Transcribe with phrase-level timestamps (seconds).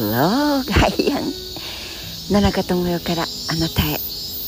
[0.00, 1.30] Hello ガイアン
[2.32, 3.26] 野中智代からあ
[3.56, 3.98] なたへ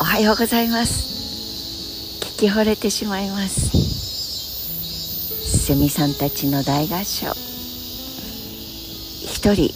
[0.00, 3.68] おはようございます聞き惚れてしまいます
[5.67, 7.27] セミさんたちの大合唱
[9.27, 9.75] 一人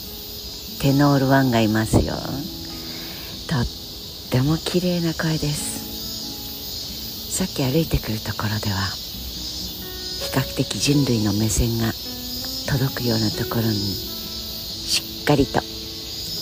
[0.81, 2.15] テノールワンがいますよ
[3.47, 3.67] とっ
[4.31, 8.77] ても綺麗な声ですさっき歩いてくるところでは
[10.25, 11.93] 比較的人類の目線が
[12.67, 13.75] 届くようなところに
[14.87, 15.66] しっかりと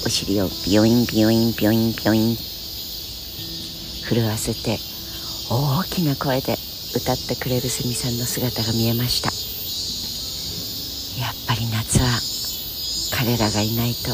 [0.07, 4.79] お尻をビヨインビヨインビヨインビヨイン震わせて
[5.49, 6.59] 大きな声で
[6.95, 9.31] 歌ってくれるセミさんの姿が見えました。
[11.19, 12.21] やっぱり夏は
[13.17, 14.11] 彼らがいないと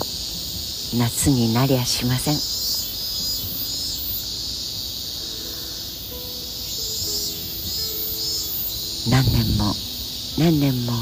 [0.96, 2.34] 夏になりゃしません。
[9.10, 9.74] 何年も
[10.38, 10.92] 何年も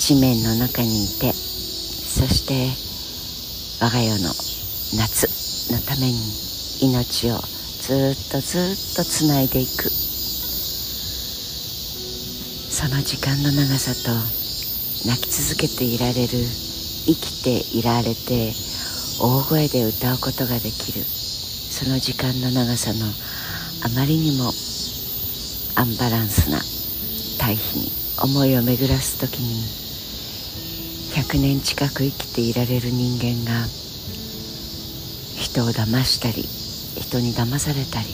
[0.00, 2.89] 地面の中にいてそして
[3.82, 4.28] 我が世の
[4.98, 6.12] 夏のために
[6.82, 7.38] 命を
[7.80, 9.88] ずっとずっとつないでいく。
[12.68, 14.12] その時間の長さと
[15.08, 18.52] 泣き続けていられる生きていられて
[19.18, 21.02] 大声で歌うことができる。
[21.02, 24.52] その時間の長さのあまりにも
[25.76, 26.60] アンバランスな
[27.38, 27.90] 対比に
[28.22, 29.79] 思いを巡らす時に
[31.10, 33.66] 100年近く生きていられる人間が
[35.36, 38.06] 人を騙したり人に騙されたり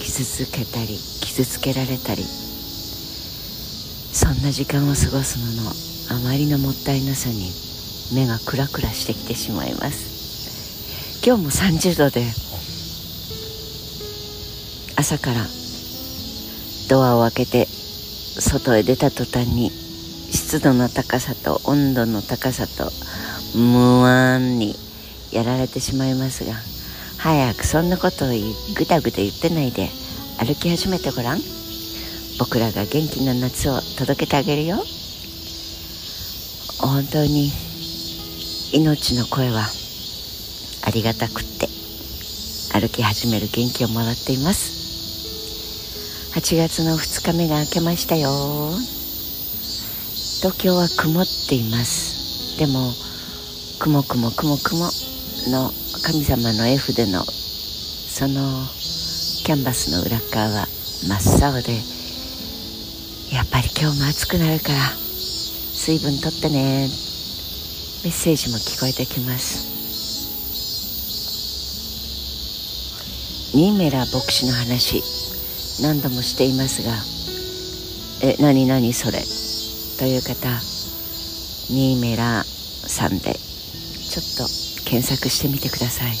[0.00, 2.22] 傷つけたり傷つけられたり
[4.12, 5.70] そんな時間を過ごすのの
[6.20, 7.52] あまりのもったいなさに
[8.12, 10.10] 目がクラクラしてきてしまいます。
[11.22, 12.24] 今日も30度で
[14.96, 15.46] 朝から
[16.88, 19.70] ドアを開けて外へ出た途端に
[20.32, 22.90] 湿度の高さと温度の高さと
[23.58, 24.74] 無安に
[25.32, 26.54] やられてしまいますが
[27.18, 28.28] 早くそんなことを
[28.76, 29.88] ぐだぐだ言ってないで
[30.38, 31.40] 歩き始めてごらん。
[32.38, 34.82] 僕らが元気な夏を届けてあげるよ。
[36.80, 37.50] 本当に
[38.72, 39.66] 命の声は
[40.86, 41.68] ありがたくって
[42.72, 44.80] 歩き始める元気をもらっています。
[46.34, 48.30] 8月の2日目が明けましたよ。
[50.40, 52.58] 東京は曇っています。
[52.58, 52.94] でも
[53.78, 54.90] 雲雲雲雲
[55.52, 55.70] の
[56.02, 58.64] 神様の F でのその
[59.44, 60.66] キャンバスの裏側は
[61.06, 61.74] 真っ青で
[63.34, 66.88] やっぱり今日も暑くなるから水分とってね。
[68.02, 69.68] メッセージも聞こえてきます。
[73.54, 75.02] ニーメラ牧師の話
[75.82, 76.94] 何度もしていますが
[78.22, 79.18] え何何それ？
[80.00, 80.48] という方
[81.68, 86.12] ニーメラさんでちょっと検索してみてください。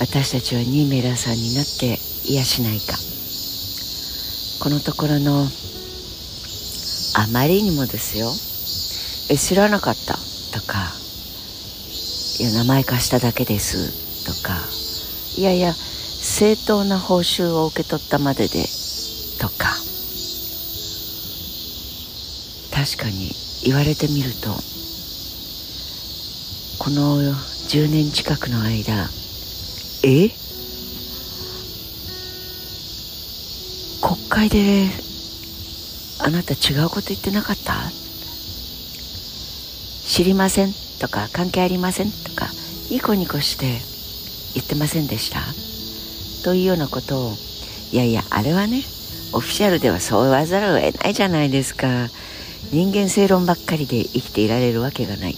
[0.00, 2.96] 私たちはニーメラさんになって癒しないか。
[4.64, 5.46] このところの
[7.16, 8.32] あまりにもですよ。
[9.28, 10.14] え知らなかった
[10.58, 10.90] とか
[12.40, 14.24] いや名前貸しただけです。
[14.24, 14.56] とか
[15.36, 18.64] いやいや正当な報酬を受け取ったまでで
[19.38, 19.75] とか
[22.76, 23.30] 確かに
[23.64, 24.50] 言われてみると
[26.78, 29.08] この10年近くの間
[30.04, 30.28] え？
[34.02, 34.90] 国会で
[36.20, 37.72] あなた違うこと言ってなかった？
[40.06, 42.50] 知りませんとか関係ありませんとか
[42.90, 43.80] ニコニコして
[44.54, 45.40] 言ってませんでした？
[46.44, 47.32] というようなことを
[47.90, 48.82] いやいやあれはね
[49.32, 52.08] オフィシャルではそう言わざるを得ないじゃないですか。
[52.72, 55.34] 人間正論ばっかりで生きていられるわけがない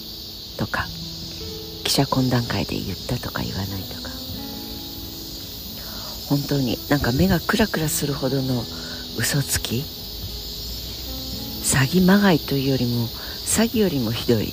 [0.59, 0.87] とか
[1.85, 4.09] 記者懇談会で言ったとか言わないとか。
[6.29, 8.63] 本当になんか目がクラクラするほどの
[9.19, 9.79] 嘘つき
[11.63, 14.53] 詐欺まがいというよりも詐欺よりもひどい。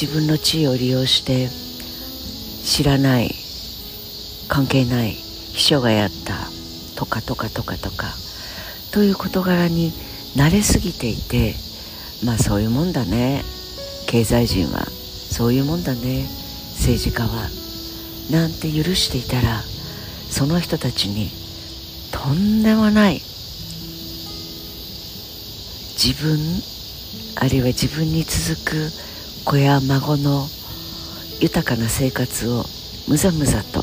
[0.00, 1.48] 自分の地位を利用して
[2.64, 3.34] 知らない
[4.48, 6.34] 関係ない秘書がやった
[6.96, 8.06] とかとかとかとか
[8.92, 9.92] という事柄に
[10.36, 11.54] 慣れすぎていて
[12.24, 13.44] まあそういうもんだね。
[14.06, 16.26] 経済人はそういうもんだね。
[16.76, 17.50] 政治家は。
[18.30, 19.62] なんて許していたら
[20.28, 21.30] その人たちに
[22.10, 23.22] とんでもない
[25.96, 26.38] 自分
[27.36, 28.90] あるいは自分に続く
[29.46, 30.46] 子や孫の
[31.40, 32.64] 豊かな生活を
[33.08, 33.82] むざむざと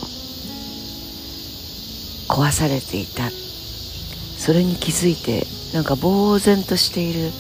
[2.28, 3.32] 壊されていた。
[4.38, 7.32] それに気づいてなんか呆然としている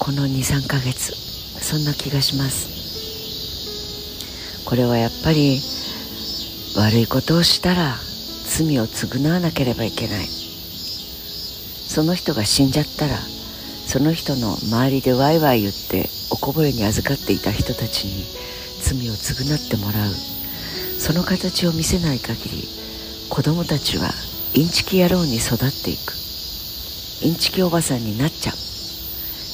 [0.00, 1.12] この23ヶ月。
[1.62, 2.66] そんな気がします。
[4.64, 5.60] これはやっぱり
[6.76, 7.94] 悪いことをしたら
[8.46, 10.26] 罪を償わなければいけない。
[10.26, 13.16] その人が死んじゃったら
[13.86, 18.24] その人の周りでワイワイ言っておこぼれに預かっていた人たちに
[18.82, 20.12] 罪を償ってもらう。
[20.98, 22.64] その形を見せない限り
[23.30, 24.10] 子供たちは
[24.54, 26.27] インチキ野郎に育っていく。
[27.20, 28.56] インチキおばさんになっちゃう。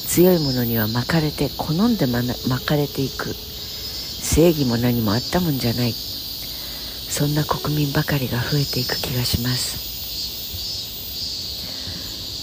[0.07, 2.31] 強いものには巻かれて好んで巻
[2.65, 3.33] かれていく。
[3.33, 5.91] 正義も何もあったもんじゃない。
[5.91, 9.85] そんな国民ばかりが増えていく気がします。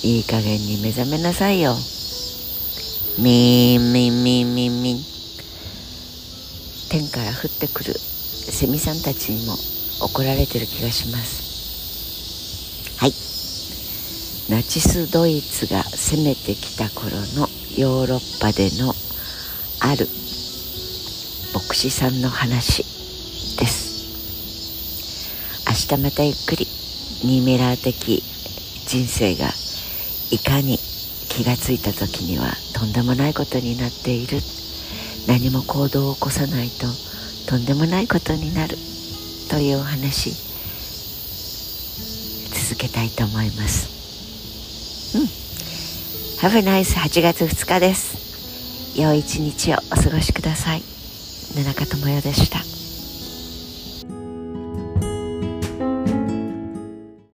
[0.05, 1.77] いい加減に目覚めなさいよ。
[3.19, 5.05] みんみんみんみんみん。
[6.91, 9.55] 天から降ってくるセミさんたちにも
[10.01, 12.99] 怒られてる気がします。
[12.99, 13.32] はい。
[14.51, 18.93] ナチスドイツが攻めてきた頃のヨーロッパでの
[19.81, 20.07] ある
[21.55, 22.83] 牧師さんの話
[23.59, 23.93] です。
[25.67, 26.67] 明日またゆっくり
[27.25, 28.23] ニーメラー的
[28.87, 29.49] 人生が
[30.31, 30.79] いかに
[31.29, 34.39] 気がついた時にはとんでもないことになっている。
[35.29, 36.87] 何も行動を起こさないと
[37.49, 38.77] とんでもないことになる
[39.49, 40.33] というお話
[42.69, 44.02] 続けたいと思います。
[46.43, 49.01] Have a nice 8月2日です。
[49.01, 50.83] 良い一日をお過ごしください。
[51.55, 52.72] 野中智代でした。